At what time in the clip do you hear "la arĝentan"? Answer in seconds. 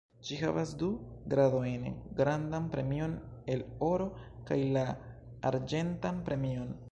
4.79-6.27